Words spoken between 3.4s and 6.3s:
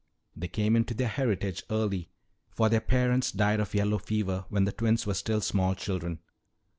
of yellow fever when the twins were still small children.